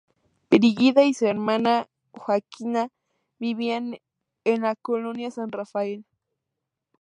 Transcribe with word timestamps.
Brígida 0.49 1.03
y 1.03 1.13
su 1.13 1.27
hermana 1.27 1.87
Joaquina 2.13 2.89
vivían 3.37 3.97
en 4.45 4.63
la 4.63 4.75
Colonia 4.75 5.29
San 5.29 5.51
Rafael. 5.51 6.07